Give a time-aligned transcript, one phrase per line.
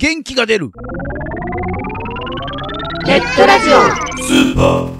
[0.00, 0.70] 元気が出る。
[3.04, 3.68] ネットラジ
[4.54, 4.90] オ。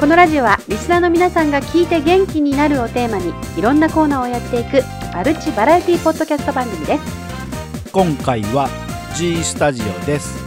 [0.00, 4.82] このラジオはリスナーの皆さんが聞いて元気になるをテーマにいろんなコーナーをやっていく
[5.14, 7.90] マルチバラエティポッドキャスト番組です。
[7.92, 8.68] 今回は
[9.14, 10.42] G スタジオです。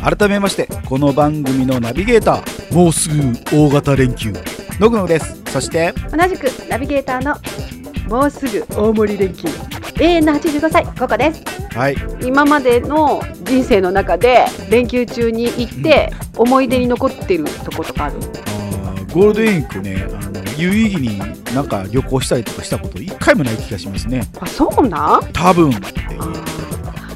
[0.00, 4.32] 改めましてこの番組のナビゲーターもうすぐ大型連休
[4.80, 7.36] のぐのですそして同じくナビゲーターの
[8.08, 9.48] もうすぐ大盛り連休
[10.00, 11.44] 永遠の85歳ここです。
[11.78, 11.96] はい。
[12.20, 18.16] 今までの人生の中で連休中に行って思い出に残ってるとことかある？
[18.16, 21.18] あーゴールデンウィークねあの有意義に
[21.54, 24.22] なんか旅行したりとかしたこと一回もない気がしますね。
[24.40, 25.32] あそうなん？
[25.32, 25.72] 多分っ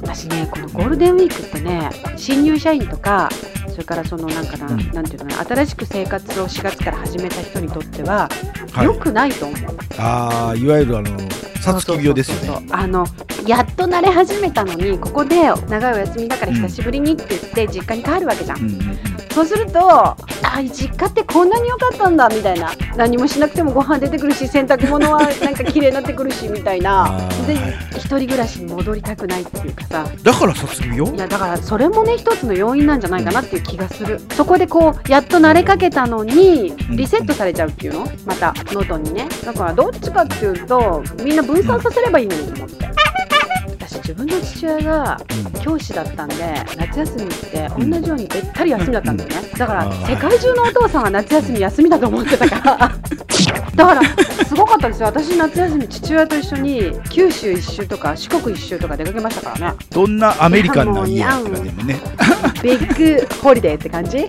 [0.01, 3.29] 私ねこのゴールデンウィークってね新入社員とか
[3.79, 4.91] それからそのなんかな,、うん。
[4.91, 8.29] なんていうの新しく生活を4月から始めた人にとっては
[8.73, 8.87] はい。
[8.87, 9.61] 良くないと思う、
[9.99, 11.17] ああいわゆるあの
[11.61, 12.67] さつき病ですよね。
[12.73, 13.07] あの
[13.47, 18.99] やっと慣れ始めたのにここで長いお休みだから久しぶりにって言って実家に帰るわけじゃんうん
[19.31, 20.17] そうするとあ
[20.73, 22.71] 実家ってこんなに良かったんだみたいな。
[22.97, 27.09] 何もしなくてもご飯出てくるし洗濯物はなんか綺麗になってくるしみたいな。
[27.47, 27.55] で
[27.97, 30.07] 一人暮らしに戻りたくないっていうかさ。
[30.23, 31.05] だから卒業？
[31.07, 34.21] いやだからそれもね一つの要因なんじゃないかなっていう気がする。
[34.37, 38.09] そこでこうやっと慣れかけたのにリセットされちゃうっていうの？
[38.27, 39.29] またノートにね。
[39.45, 42.89] だからどっちかっていうとみんな分散させればいいのにと思って。
[43.31, 43.38] 私
[44.09, 45.21] 自分の父親が
[45.55, 45.61] うん。
[45.61, 46.37] 教師だったんで
[46.79, 49.37] 夏休みって同じようにべったり休みだったんだよね。
[49.59, 52.79] だから世界中のお父さんは夏休み休みだと思ってたから。
[53.77, 54.03] だから
[54.47, 55.09] すごかったですよ。
[55.09, 59.79] 私夏休み父親と一緒に九州一周とか四国一周とか出かけましたからね。
[59.91, 62.01] どんなアメリカンな家やっね。
[62.63, 64.27] ビッグホリデーって感じ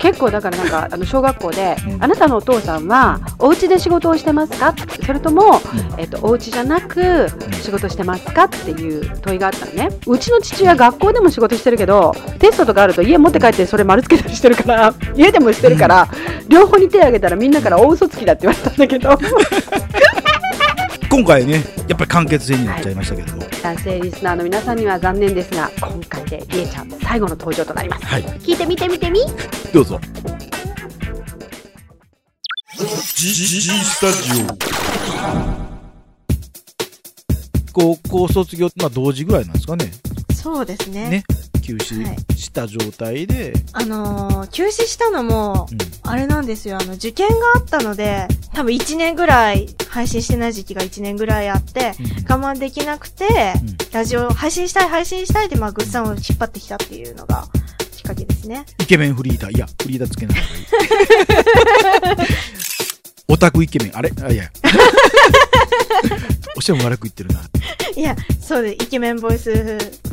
[0.00, 2.02] 結構だからなんかあの小学校で、うん。
[2.02, 4.74] あなたのお父さんはお家で仕事をしてますか？
[5.04, 5.60] それとも、
[5.98, 7.28] えっと、お家じゃなく
[7.62, 8.44] 仕事してますか？
[8.44, 9.90] っていう問いがあったのね。
[10.06, 16.08] うちの父親学校でも仕事してるけどテストとかあると家持って帰ってそれ丸つけたりしてるから家でもしてるから、
[16.48, 19.10] 両方に手を挙げたらみんなから大嘘つきだって言われたんだけど
[21.10, 23.42] 今回ねやっぱり完結編になっちゃいましたけども。
[23.62, 28.06] 男性リスナーの皆さんには残念ですが今回でりえちゃん最後の登場となります。
[28.06, 28.22] はい。
[28.22, 29.20] 聞いてみてみてみ。
[29.74, 30.00] どうぞ。
[32.78, 34.70] G, G, G スタジオ
[37.72, 39.90] 高校卒業まあ同時ぐらいなんですかね
[40.34, 41.10] そうですね。
[41.10, 41.24] ね
[41.60, 45.78] 休止した状態で、あのー休止したのも、うん。
[46.10, 46.78] あれなんですよ。
[46.80, 52.06] あの、受験があったので、多分1年ぐらい、配信してない時期が1年ぐらいあって、うん。
[52.42, 53.76] 我慢できなくて、うん。
[53.92, 57.46] ラジオ配信したい配信したいで、まあ、グッさんを引っ張ってきたっていうのが、
[57.92, 58.64] きっかけですね。
[58.80, 59.56] イケメンフリーダー。
[59.56, 60.60] いやフリーダーつけない方がい
[62.24, 62.26] い。
[63.28, 63.96] オタクイケメン。
[63.96, 64.10] あれ？
[64.22, 64.50] あいや。
[66.56, 67.40] おしゃも悪く言ってるな
[67.96, 69.50] いや、そうで、イケメンボイス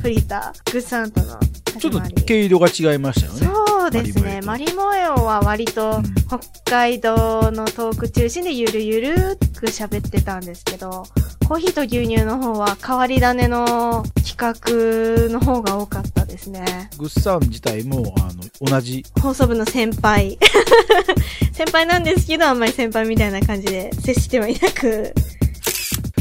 [0.02, 1.40] フリーター、グッさんとの
[1.80, 4.42] ちょっと毛色が違いましたよねそうですね。
[4.42, 11.04] ママリモエオは割とうん北海道のトーク中心でゆるゆるく喋ってたんですけど、
[11.48, 16.90] コーヒーと牛乳の方は変わり種の企画の方が多かったですね。
[16.98, 20.38] グッサン自体もあの同じ放送部の先輩。
[21.54, 25.14] 先輩なんですけど、あんまり先輩みたいな感じで接してはいなく。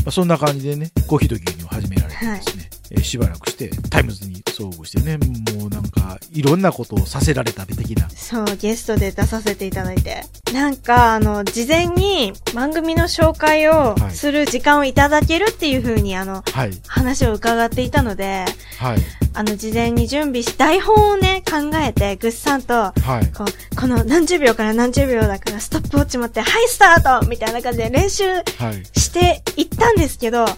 [0.07, 5.19] まあ、そんな感じでね、コーヒーと牛乳を始められてですね、えーしばらくして、タイムズに遭遇してね、
[5.59, 8.09] もうなんか、いろんなことをさせられた的な。
[8.11, 10.25] そう、ゲストで出させていただいて。
[10.53, 18.45] なんか、あの、事前に番組の紹介をはいする時間をいただけるっていう風に、あの、はい、話を伺っていたので、
[18.79, 18.99] はい、
[19.37, 22.93] あの、事前に準備し、台本をね、考えて、グッさんと、は
[23.23, 23.33] い。
[23.37, 30.55] こう、この何十秒から何十秒だから、ストップウォッチ持って、はい、スタートみたいな感じで練習はい、していったんですけど、は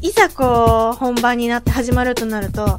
[0.00, 2.78] い、いざこう、本番になって始まるとなると、は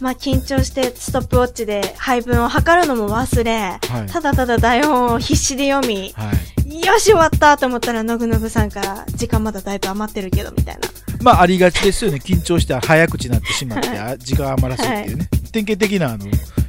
[0.00, 6.32] まあ、緊張してストップウォッチで配分を測るのも忘れ、はいただただ台本を必死で読み、は
[6.66, 6.86] い。
[6.86, 10.80] よし終わったと思ったら、のぐのぐさんから、時間まだだいぶ余ってるけど、みたいな。
[11.22, 12.18] まあ、ありがちですよね。
[12.18, 15.28] 緊張して早口になってしまって、あ時間余らすっていうね。
[15.52, 16.26] 典型的な、あの、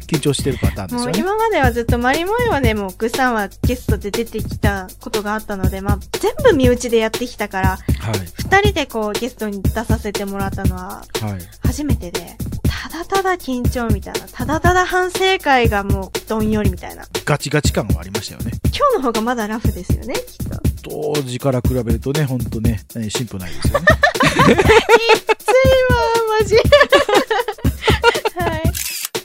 [0.08, 1.20] 緊張してるパターンですもうよね。
[1.20, 7.80] 今まではずっとマリモイはね、もうグさんはゲストで出てきたことがあったので、まあ全部身内でやってきたから、はい、
[8.38, 11.04] 二人でこうゲストに出させてもらったのははい。
[11.66, 17.06] 初めてで、ただただ緊張みたいな、ただただ反省会がもうどんよりみたいな。
[17.26, 18.52] ガチガチ感はありましたよね。
[18.66, 20.50] 今日の方がまだラフですよね、きっ
[20.82, 21.14] と。
[21.16, 23.86] 当時から比べるとね、ほんとね、えー進歩ないですよね。
[24.34, 24.56] ついわ、
[26.40, 26.56] マジ。
[28.40, 28.64] はい。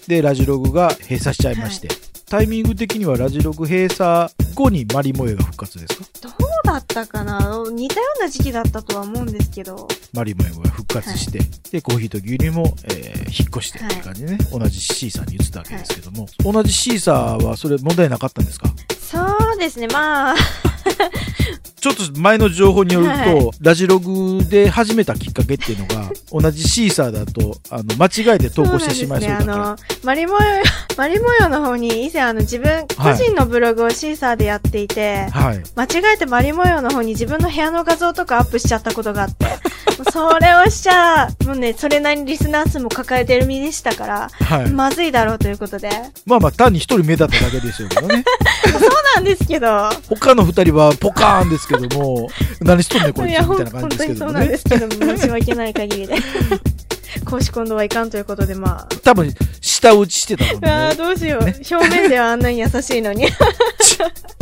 [0.07, 1.89] で、ラジログが閉鎖しちゃいまして、
[2.29, 6.05] タイミング的にはラジログ閉鎖後にマリモエが復活ですか？
[6.23, 6.33] どう
[6.65, 7.65] だったかな？
[7.71, 9.89] 似たような時期だったとは思うんですけど。
[10.13, 11.41] マリモエゴが復活して、
[11.71, 18.69] で、コーヒーと牛乳も、えー引っ越してっていう感じでね、同じシーサーに移ったわけですけども、同じシーサーはそれ問題なかったんですか？
[18.99, 19.19] そ
[19.55, 20.35] うですね、まあ、
[21.81, 23.29] ちょっと前の情報によると、はい
[23.61, 29.55] ラジログで始めたきっかけっていうのが、 同じシーサーだと、あの、間違えて投稿してしまいそうだから。
[29.55, 30.39] あの、マリモヨ、
[30.97, 35.63] マリモヨの方に以前あの自分、個人のブログをシーサーでやっていて、はい。
[35.77, 39.47] 間違えてマリモヨの方に自分の部屋の画像とかアップしちゃったことがあって、
[40.13, 44.71] それをしちゃ、もうね、それなりにリスナー数も抱えてる身でしたから、はい。
[44.71, 45.91] まずいだろうということで。
[46.25, 47.95] まあまあ、単に一人目だっただけですよね。
[47.99, 48.81] そう
[49.17, 52.29] なんですけど、他の二人はポカーンですけども、
[52.61, 54.57] 何しとんねんこいつみたいな感本じですけどもね当にそうなんで。
[54.57, 56.17] すけども、申し訳ない限りで。
[57.25, 58.95] 公式今度はいかんということで、まあ。
[59.03, 60.95] 多分、下打ちしてたもんああ、ね。
[60.97, 61.43] どうしよう。
[61.43, 63.27] 表面ではあんなに優しいのに。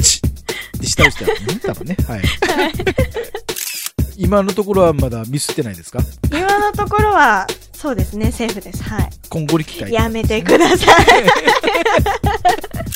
[0.02, 1.61] チッで下打ちしてたもんね。
[1.64, 1.96] 多分ね。
[2.08, 2.23] はい。
[4.19, 5.99] 今のところはまだミスってないですか？
[6.31, 8.82] 今のところは、そうですね、セーフです。
[8.82, 9.11] はい。
[9.28, 10.96] 今後に機会やめてください。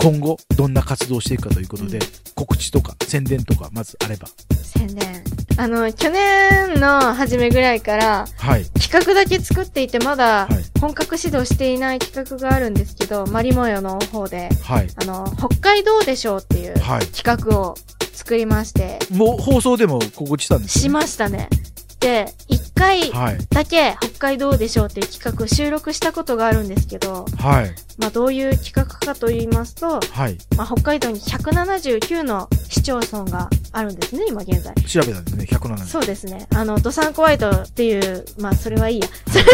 [0.00, 1.98] 今後、どんな活動をしていくかということで、
[2.36, 4.28] 告知とか宣伝とか、まずあれば。
[4.62, 5.24] 宣伝。
[5.56, 8.64] あの、去年の初めぐらいから、はい。
[8.80, 14.88] 企画だけ作っていて、まだはい本格指導していない企画があるんですけど、マリモヨの方で、はい。
[15.02, 17.06] あの、北海道でしょうっていうはい。
[17.06, 17.74] 企画を
[18.12, 20.88] 作りまして、もう放送でも告知したんですね。
[20.90, 21.48] ましたね。
[21.98, 23.38] で、一回はい。
[23.50, 27.74] だけ北海道でしょうっていう企画を収録したことがあるんですけど、はい。
[27.98, 30.38] まあどういう企画かと言いますと、はい。
[30.56, 34.74] まあ北海道に179の市町村があるんですね、今現在。
[34.84, 35.44] 調べたんですね。
[35.44, 36.46] 107そうですね。
[36.54, 39.08] あの、ドサンコワイトっていう、まあ、それはいいや。
[39.28, 39.50] それで、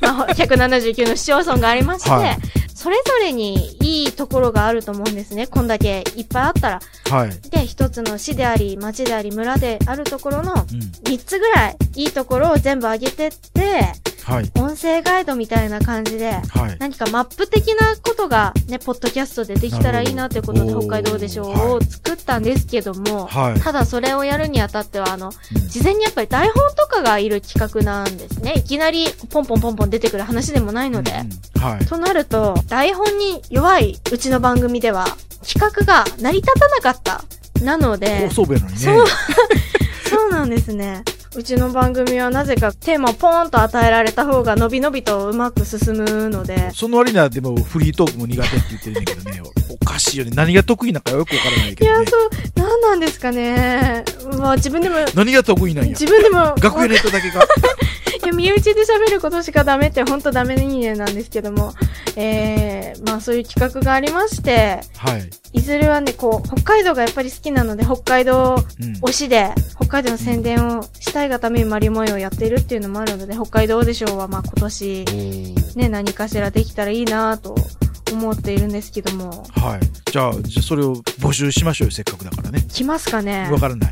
[0.00, 5.46] まあ、ほ179の市町村がありまして、はいそれぞれにいいところがあると思うんですね。
[5.46, 6.80] こんだけいっぱいあったら。
[7.10, 7.40] はい。
[7.48, 10.58] で、一つの市であり、町であり、村であるところのうん。
[10.58, 13.92] 3つぐらいいいところを全部上げてって、
[14.24, 14.50] はい。
[14.56, 16.76] 音声ガイドみたいな感じで、はい。
[16.80, 23.60] 何かマップ的なことがね、ポッドキャストでできたらいいなということで、北海道でしょうをはい作ったんですけども、はい。
[23.60, 28.52] ただそれをやるにあたっては、あの、うん事前にやっぱり台本とかがいる企画なんですね。
[28.56, 31.12] いきなりポンポンポンポン出てくる話でもないので。
[31.12, 31.86] うんうんはい。
[31.86, 35.04] となると、台本に弱いうちの番組では、
[35.46, 37.22] 企画が成り立たなかった。
[37.62, 38.78] なので放、送部やのにね。
[38.78, 39.06] そう
[40.08, 41.04] そうなんですね。
[41.36, 49.42] うちの番組はなぜかテーマをポーンと与えられた方が伸び伸びとうまく進むので、その割にはでもフリートークも苦手って言ってるんだけどね。
[49.68, 50.30] おかしいよね。
[50.34, 52.06] 何が得意なのかよくわからないいや、けどね。
[52.08, 52.16] そ
[52.56, 54.02] う、なんなんですかね。
[54.38, 55.90] まあ自分でも、何が得意なんや。
[55.90, 57.46] 自分でも、学園ネットだけが。
[58.42, 61.72] 身内で喋ることしかダメって本当ダメ人間なんですけども、
[62.16, 65.30] えー、まあそういう企画がありまして、はい。
[65.52, 68.92] いずれはね、こう、北海道がやっぱり好きなので、北海道うん。
[69.02, 75.04] 推しで、北海道の宣伝をしたいがためにマリモイをやっているっていうのもあるので、北海道でしょうはまあ今年、
[75.76, 77.54] ね、何かしらできたらいいなと
[78.12, 80.10] 思っているんですけども、はい。
[80.10, 81.92] じゃあ、じゃあそれを募集しましょうよ。
[81.92, 82.62] せっかくだからね。
[82.68, 83.90] 来ますかねわからない。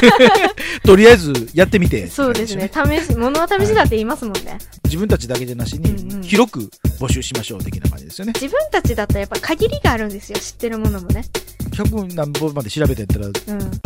[0.84, 2.06] とりあえずやってみて。
[2.08, 2.70] そうですね。。
[2.72, 4.58] 試し、物は試しだって言いますもんね。
[4.84, 6.70] 自分たちだけじゃなしに、うんうん広く
[7.00, 8.32] 募集しましょう的な感じですよね。
[8.34, 10.38] 自分たちだったらやっぱ限りがあるんですよ。
[10.38, 11.24] 知ってるものもね。
[11.70, 13.34] 100何本まで調べてやったら、うん。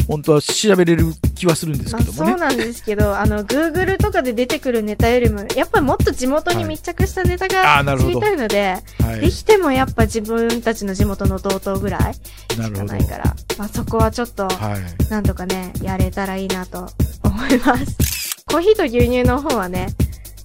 [0.08, 1.06] 本当は調べれる
[1.36, 2.30] 気はするんですまあ、けどもね。
[2.32, 9.30] そうなんですけど、あの、Google とかで出てくるネタよりも、やっぱりもっと地元に密着したネタが知りたいので、はいで。
[9.30, 12.20] きてもやっぱ自分たちの地元の同等ぐらいし
[12.56, 12.84] か。
[12.84, 15.10] ないから、まあそこはちょっと、はい。
[15.10, 16.88] なんとかね、やれたらいいなと
[17.22, 18.44] 思います。
[18.46, 19.88] コーヒーと牛乳の方はね、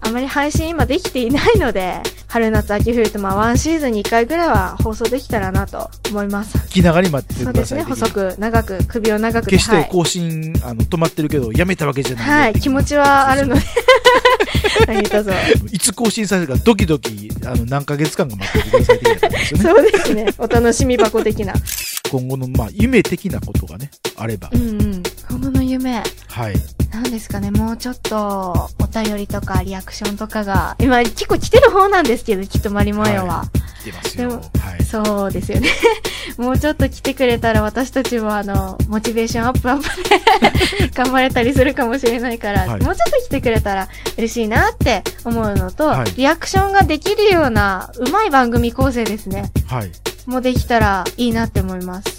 [0.01, 6.57] あまり配信今できていないので、 春夏秋冬とまあワンシーズンに1回ぐらいは放送できたらなと思います。
[6.69, 7.83] 気長に待っててそうですね。
[7.83, 13.61] 細く、長く、首を長くで決してはい更新、あの止まってるけど、やめたわけじゃないよはい、って気持ちはあるので。
[14.87, 15.31] 何卒。
[15.71, 19.63] いつ更新されるかドキドキ、あの、何ヶ月間か待っててください的な感じですよね。
[19.63, 20.33] そうですね。
[20.37, 21.53] お楽しみ箱的な。
[22.11, 24.57] 今後の、まあ、夢的なことがね、あればう。
[24.57, 25.03] んうん。
[25.29, 26.03] 今後の夢。
[26.27, 26.55] はい。
[26.91, 33.45] なんですかね、もうちょっと、お便りとかリアクションとかが、今結構来てる方なんですけど、きっとマリモヤは。
[33.81, 34.29] 来てますよ。
[34.29, 34.83] でもはい。
[34.83, 35.69] そうですよね。
[36.37, 49.51] もうちょっと来てくれたら私たちもあの、モチベーションアップアップで頑張れたりするかもしれないから、はいもうちょっと来てくれたら嬉しいなって思うのと、はいリアクションができるようなうまい番組構成ですね。
[49.67, 49.91] はい。
[50.25, 52.18] もできたらいいなって思います。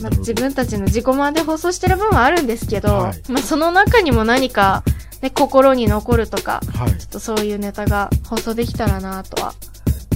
[0.00, 4.82] まあ、自分たちの自己満で放送してる分はあるんですけど、はいまあ、その中にも何か、
[5.22, 6.90] ね、心に残るとか、はい。
[6.98, 9.54] ちょっとそういうネタが放送できたらなとは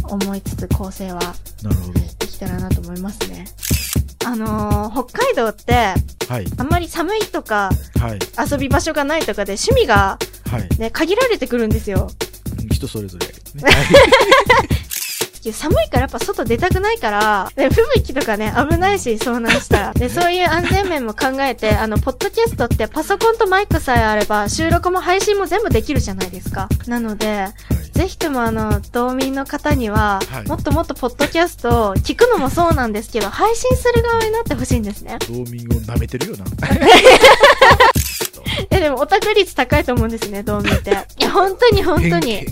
[0.04, 1.20] 思いつつ構成は。
[2.18, 3.46] できたらなと思いますね。
[4.24, 5.94] あのー北海道って、
[6.28, 6.46] はい。
[6.56, 8.18] あんまり寒いとか、はい。
[8.50, 10.18] 遊び場所がないとかで趣味が
[10.50, 10.78] はい。
[10.78, 12.08] ね、限られてくるんですよ。
[12.70, 13.32] 人それぞれね。
[15.44, 19.92] はいいや寒いからやっぱ外出たくないから、ね、吹雪とかね、危ないし、遭難したら。
[19.92, 26.68] で、そういう安全面も考えて、あの、ポッドキャストってパソコンとマイクさえあれば、収録も配信も全部できるじゃないですか。
[26.86, 27.48] なので、
[27.92, 35.18] ぜひともあの、道民の方には、はいもっともっとポッドキャストを聞くのもそうなんですけど、配信する側になってほしいんですね。
[35.28, 35.44] 道民を
[35.82, 36.44] 舐めてるよな。
[38.74, 40.90] え、でもオタク率高いと思うんですね、道民って。
[41.18, 42.44] いや、本当に本当に。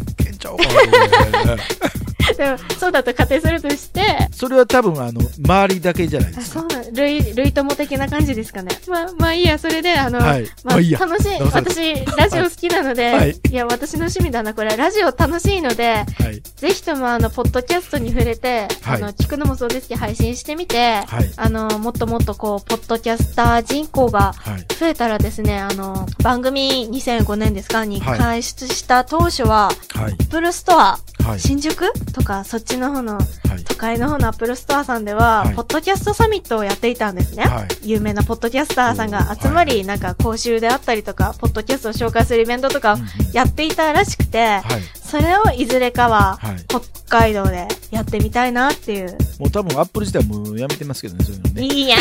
[2.36, 4.00] でも、そうだと仮定するとして、
[4.32, 6.60] それは多分、あの、周りだけじゃないであすか。
[6.60, 8.70] そうなん、類、類友的な感じですかね。
[8.88, 10.46] まあ、まあいいや、それで、あの、はい。
[10.64, 10.76] まあ。
[10.76, 11.40] 楽しい。
[11.40, 14.76] 私、ラジオ好きなので、はいい、や、私の趣味だな、これ。
[14.76, 16.42] ラジオ楽しいので、はい。
[16.56, 21.30] ぜひとも、あの、ポッドキャストに触れて、はいあの、聞くのもそうですけど、配信してみて、はい。
[21.36, 24.66] あの、もっともっとこう、ポッドキャスター人口がはい。
[24.78, 27.84] 増えたらですね、あの、番組2005年ですか？
[27.84, 30.12] にはい開出した当初は、はい。
[30.12, 31.40] アップルストア、はい。
[31.40, 31.92] 新宿？
[32.12, 33.64] とか、そっちの方の、はい。
[33.64, 37.44] 都会の方のアップルストアさんでは、はいポッドキャストサミットをやっていたんですね。
[37.44, 37.68] はい。
[37.82, 42.98] 有名なポッドキャスターさんが集まり、なんか講習であったりとか、ポッドキャストを紹介するイベントとか
[43.32, 44.62] やっていたらしくて、はい。
[44.94, 46.56] それをいずれかは、はい。
[46.68, 49.10] 北海道でやってみたいなっていう。
[49.38, 51.64] もう多分アップル自体もうやめてますけどね、そういうのね。
[51.64, 51.96] いいや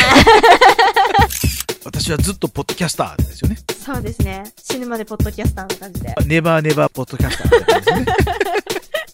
[1.84, 3.58] 私はずっとポッドキャスターですよね。
[3.84, 4.44] そうですね。
[4.62, 6.14] 死ぬまでポッドキャスターの感じで。
[6.28, 8.06] ネバーネバーポッドキャスターみたいな感じですね。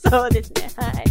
[0.09, 0.71] そうですね。
[0.75, 1.03] はい。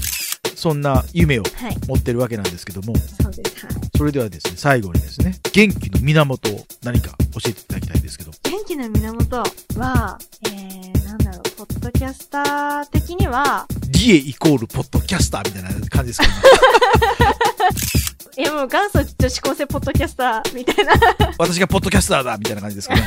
[0.54, 1.76] そんな夢をはい。
[1.86, 3.66] 持ってるわけなんですけども、そうです。
[3.66, 3.75] はい。
[3.96, 8.32] それではですね、最後にですね、元気の源を何か教えていただきたいですけど。
[8.42, 9.42] 元気の源
[9.76, 16.32] は、えー、なんだろう、ポッドキャスター的には、リエイコールポッドキャスターみたいな感じですけど、
[18.38, 20.92] いやもう元祖女子高生ポッドキャスターみたいな。
[21.38, 23.02] 私がポッドキャスターだみたいな感じですかね。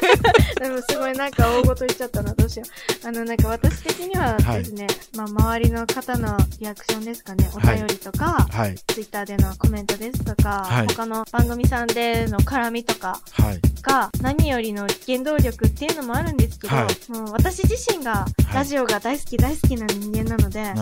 [0.58, 2.64] でもすごいなんか大ごと言っちゃったな、どうしよ
[3.04, 3.08] う。
[3.08, 8.74] あの、なんか私的にはですね、まあ周りの方のリアクションですかね、お便りとか、はい。
[8.88, 13.60] ツイッターでのコメントですとか、はい他の番組さんでの絡みとかはい。
[13.82, 20.72] が何よりの原動力っていうのもあるんですけど、はもう私自身がはいラジオが大好き大好きな人間なので。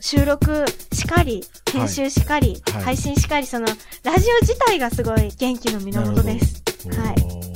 [0.00, 6.62] 収録しかり、編集しかり、はい配信しかり、その、ラジオ自体がすごい元気の源です。
[6.90, 7.48] はい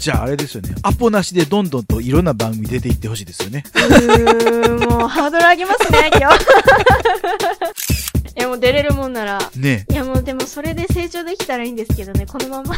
[0.00, 0.74] じゃああれですよね。
[0.82, 3.64] アポなしでどんどんといろんな番組出ていってほしいですよね。
[3.66, 6.38] うーん、もうハードル上げますね、今日。
[8.40, 9.38] いや、もう出れるもんなら。
[9.54, 12.74] ねいや、もうでもそれで成長できたらいいんですけどね、このまま。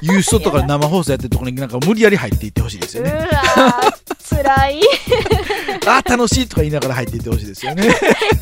[0.00, 3.28] ユーストとか生放送やってるところになんか無理やり入っていってほしいですうわよね。
[3.28, 4.80] ー、辛い。
[5.86, 7.88] あー楽しいとか言いながら入っていってほしいですよね。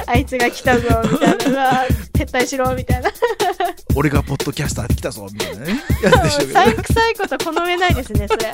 [0.07, 1.47] あいつが来たぞ、みたいな。
[1.51, 3.11] うわー、撤退しろ、みたいな。
[3.95, 5.83] 俺がポッドキャスター来たぞ、みたいなね。
[6.03, 6.73] やつでしょうけどさね。
[6.73, 8.53] んくさいこと好めないですね、それ。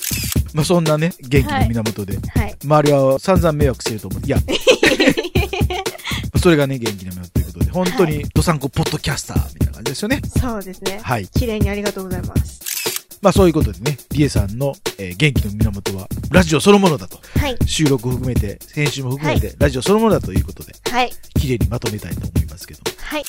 [0.55, 2.19] まあそんなね、元気の源で。
[2.35, 2.57] はい。
[2.65, 4.23] 周りは散々迷惑してると思う。
[4.27, 4.39] いや、
[6.43, 7.46] それがね、元気の源
[7.77, 10.23] 本当にドサンコポッドキャスターみたいな感じですよね。
[10.41, 10.99] そうですね。
[11.03, 11.29] はい。
[11.29, 13.19] 綺麗にありがとうございます。
[13.21, 17.19] まあそういうことでね、リエさんの、えー元気の源は、ラジオそのものだと。
[17.39, 17.57] はい。
[17.67, 21.11] 収録を含めて、編集も含めて、ラジオそのものだということで、はい。
[21.39, 22.81] 綺麗にまとめたいと思いますけど。
[22.99, 23.25] はい。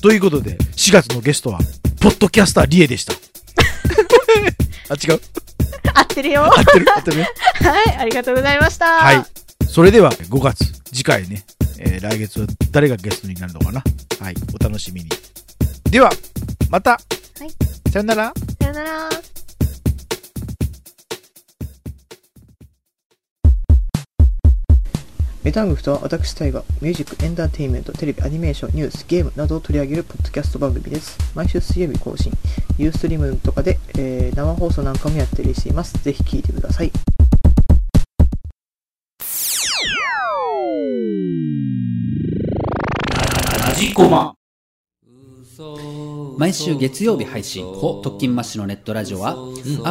[0.00, 1.58] ということで、4月のゲストは、
[2.00, 3.12] ポッドキャスターリエでした。
[4.88, 5.20] あ、違う？
[5.94, 6.44] 合ってるよ。
[6.44, 6.86] 合ってる？
[6.96, 7.28] 合ってるね。
[7.60, 7.96] はい。
[7.98, 8.86] ありがとうございました。
[8.86, 9.24] はい。
[9.68, 11.44] それでは5月、次回ね、
[11.82, 13.82] えー来月は誰がゲストになるのかな？
[14.20, 15.08] はい、お楽しみに。
[15.90, 16.10] では、
[16.68, 16.98] また、は
[17.44, 18.32] い、さよなら。
[18.60, 19.10] さよなら。
[25.42, 31.18] メタングフとは私タイがミュージック、エンターテインメント、テレビ、アニメーション、ニュース、ゲームなどを取り上げるポッドキャスト番組です。
[31.34, 32.30] 毎週水曜日更新、
[32.76, 35.94] ユーストリームとかで、えー生放送なんかもやったりしています。
[36.04, 36.92] ぜひ聞いてください。
[46.38, 47.66] 毎週月曜日配信
[48.02, 49.34] 特勤マッシュのネットラジオは、ア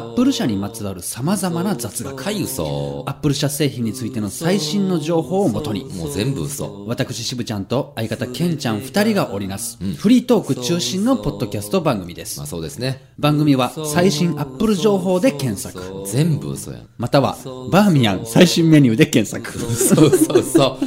[0.01, 3.03] ップル社にまつわる様々な雑学かい嘘。
[3.05, 5.85] アップル社製品についての最新の情報をもとに。
[5.93, 6.85] もう全部嘘。
[6.87, 12.39] 私渋ちゃんと相方ケンちゃん2人が織りなす、フリートーク中心のポッドキャスト番組です。
[12.39, 13.13] まあそうですね。
[13.19, 16.07] 番組は最新アップル情報で検索。
[16.07, 16.89] 全部嘘やん。
[16.97, 17.37] または
[17.71, 19.55] バーミヤン最新メニューで検索。
[19.71, 20.77] 嘘嘘嘘。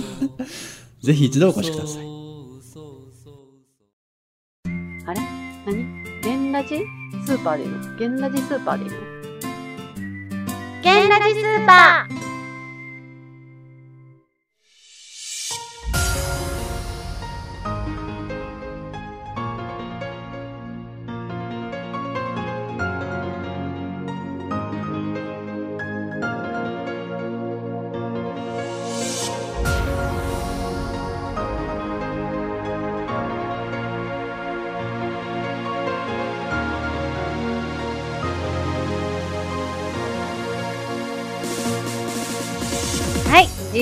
[1.02, 2.11] ぜひ一度お越しください
[6.62, 6.86] ラジ？
[7.26, 8.96] スーパーでいいのゲンラジスーパーでいいの
[10.80, 12.31] ゲンラジスーパー。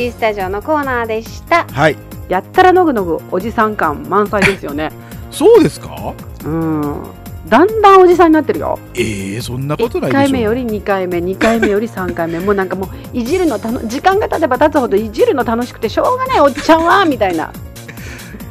[0.01, 1.97] G スタジオのコーナーでしたはい。
[2.31, 4.91] やったらのぐのぐおじさん感満載ですよね
[5.31, 7.03] そうですかうん
[7.47, 10.23] だんだんおじさんになってるよええそんなことないでしょ。
[10.23, 17.53] 回目より2回目2回目より3回目もうなんかもういじるのたの時間が経てば経つほどいじるの楽しくてしょうがないおっちゃんはみたいな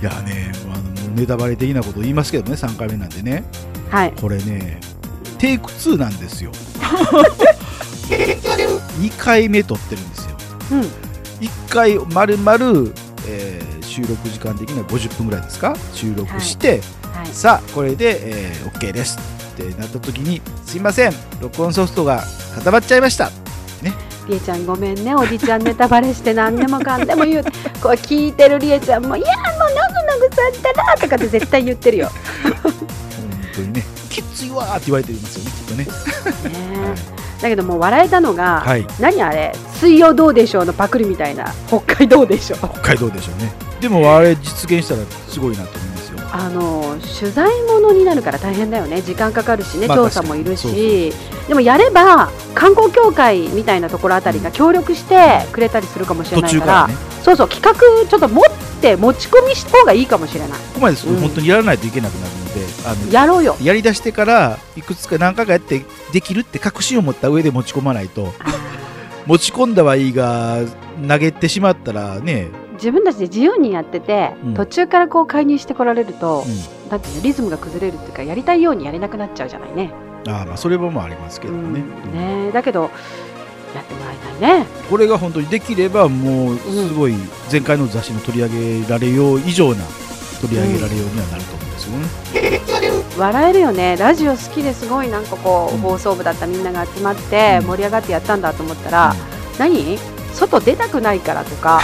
[0.02, 3.44] いやね、あのネタバレ的なこと言いますけどね、3回目なんでね。
[3.90, 4.80] はいこれね、
[5.40, 6.52] テイク2なんですよ。
[9.00, 10.38] 2回目撮ってるんですよ。
[10.74, 11.09] うん
[11.40, 12.90] 1回丸々、
[13.28, 15.76] えー収録時間的には50分ぐらいですか？
[15.94, 16.80] 収録して、
[17.12, 17.28] はい。
[17.34, 18.20] さあこれで、
[18.50, 21.14] えー OK ですってなった時にすいません。
[21.42, 22.24] 録音ソフトが
[22.56, 23.32] 固まっちゃいました。
[24.28, 25.16] りえちゃんごめんね。
[25.16, 27.44] おじちゃんネタバレして何でもかんでも言う。
[27.82, 32.12] こう聞いてるりえちゃんも「いやもうのぐのぐさったら」とかって絶対言ってるよ、
[32.62, 32.72] 本
[33.56, 33.84] 当にね。
[34.12, 35.86] きついわーって言われてますよねきっとね。
[36.54, 36.96] ね
[37.42, 38.86] だけどもう笑えたのが、はい。
[39.00, 43.54] 何あれ「水曜どうでしょう」のパクリみたいな「北海道でしょ」北海道でしょうね。
[43.80, 46.20] でもあれ実現したらすごいなと思いますよ。
[46.32, 49.02] あの取材物になるから大変だよね。
[49.02, 51.14] 時間かかるしね、まあ調査もいるし。
[51.48, 56.88] でもやれば観光協会みたいなところあたりが協力してくれたりするかもしれ途ないから。
[56.88, 56.96] ね。
[57.24, 58.46] そうそう企画ちょっと持っ
[58.82, 60.50] て持ち込みした方がいいかもしれない。
[60.50, 61.22] ここまでうん。
[61.22, 63.56] 本当にやらないといけなくなるので、あのやろうよ。
[63.64, 68.34] やりだしてからいくつか何回かやってできるって確信を持った上で持ち込まないと
[69.26, 70.60] 持ち込んだはいいが
[71.08, 72.48] 投げてしまったらね、
[72.80, 74.54] 自分たちで自由にやってて、うん。
[74.54, 76.46] 途中からこう介入してこられると、
[76.88, 79.92] うなんていうのリズムが崩れるっていうかやりたいようにやれなくなっちゃうじゃないね。
[80.26, 82.46] ん、ああまあそれもまあありますけどね,、うん。
[82.48, 82.90] ねだけど
[83.76, 84.66] やってもらいたいね。
[84.90, 87.14] これが本当にできればもうすごい
[87.52, 89.84] 前回の雑誌の取り上げられよう以上な
[90.42, 92.62] 取り上げられようにはなると思うんですよね、
[93.18, 93.98] 笑えるよね。
[93.98, 95.82] ラジオ好きですごいなんかこう、うん。
[95.82, 97.68] 放送部だったみんなが集まってうん。
[97.68, 99.16] 盛り上がってやったんだと思ったら、
[99.58, 99.98] 何？
[100.34, 101.82] 外出たくないからとか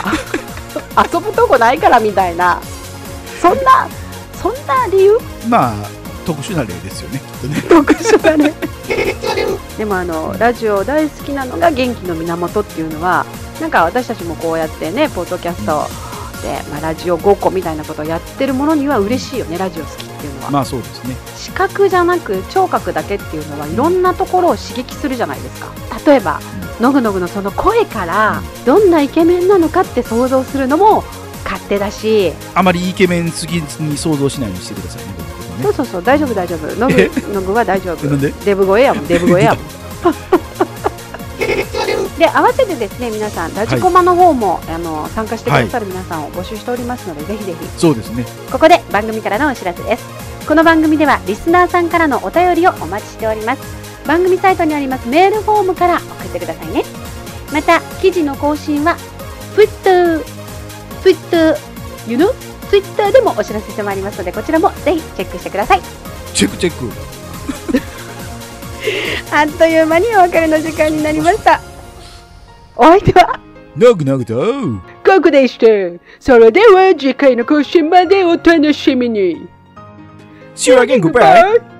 [1.11, 2.61] 遊ぶとこないからみたいな。
[3.41, 3.87] そんな
[4.41, 5.19] そんな理由？
[5.49, 5.73] まあ
[6.25, 7.61] 特殊な例ですよねきっとね。
[7.67, 8.53] 特殊だね
[9.77, 13.25] でもあのラジオ大好きなのが元気の源っていうのは
[13.59, 15.87] なんか私たちもこうやってねポッドキャスト
[16.45, 21.15] で、まあ、ラジオごっこみたいなことをやってるものには嬉しいよねラジオ好きっていうのは、まあそうですね。
[21.36, 25.71] 視覚じゃなく聴覚だけっていうのはいろんなところを刺激するじゃないですか。
[26.05, 26.39] 例えば、
[26.79, 31.03] のぐのぐのその声からどんなイケメンなのかって想像するのも
[31.43, 32.31] 勝手だし。
[32.53, 35.13] あまりイケメンすぎに想像しないようにしてくださいね
[35.63, 36.75] そうそうそう大丈夫大丈夫。
[36.75, 37.10] のえ？
[37.10, 38.08] ぐのぐは大丈夫。
[38.45, 39.65] デブ声やもんデブ声やもん
[42.17, 47.65] で合わせてですね皆さんラジコマの方も、あの参加してくださる皆さんを募集しておりますので、ぜひぜひ。
[47.78, 48.25] そうですね。
[48.51, 50.06] ここで番組からのお知らせです。
[50.47, 53.62] この番組ではリスナーさんからのお便りをお待ちしております。
[54.08, 56.84] 番組サイトにありますメールフォームから送ってくださいね。
[57.51, 58.95] また記事の更新は
[59.56, 60.21] Twitter
[61.01, 61.58] Twitter
[62.08, 62.34] you know?
[62.69, 65.82] Twitter でもお知らせしてまいりますのでこちらもぜひチェックしてください。
[66.34, 66.91] チェックチェック。
[69.32, 71.74] あっという間にお別れの時間になりました
[72.75, 73.39] お相手は？
[73.75, 74.35] なぐなぐと。
[75.05, 75.65] ココでした。
[76.19, 79.47] それでは次回の更新までお楽しみに。
[80.55, 81.74] See you again goodbye